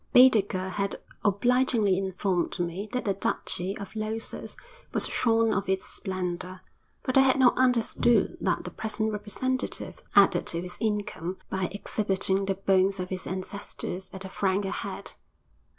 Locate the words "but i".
7.03-7.21